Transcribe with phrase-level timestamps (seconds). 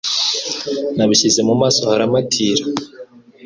[0.95, 2.63] Nabishyize mu maso haramatira,